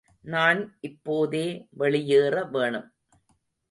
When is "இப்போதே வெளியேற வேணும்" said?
0.81-2.93